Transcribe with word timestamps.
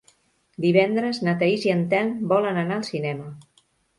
Divendres 0.63 1.19
na 1.27 1.35
Thaís 1.43 1.67
i 1.69 1.73
en 1.75 1.85
Telm 1.93 2.17
volen 2.33 2.59
anar 2.63 2.79
al 2.81 2.89
cinema. 2.91 3.31